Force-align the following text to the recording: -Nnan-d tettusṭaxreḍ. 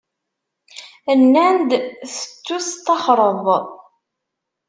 -Nnan-d 1.19 1.71
tettusṭaxreḍ. 2.13 3.47